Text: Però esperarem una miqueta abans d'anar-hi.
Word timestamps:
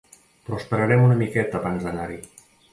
Però 0.47 0.57
esperarem 0.61 1.05
una 1.09 1.19
miqueta 1.21 1.61
abans 1.63 1.87
d'anar-hi. 1.87 2.21